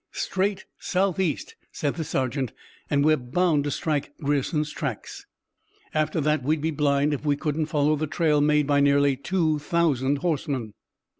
[0.13, 2.53] "Straight southeast," said the sergeant,
[2.89, 5.27] "and we're bound to strike Grierson's tracks.
[5.93, 9.59] After that we'd be blind if we couldn't follow the trail made by nearly two
[9.59, 10.73] thousand horsemen."